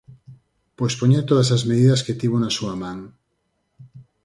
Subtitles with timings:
[0.77, 2.97] Pois poñer todas as medidas que tivo na súa man.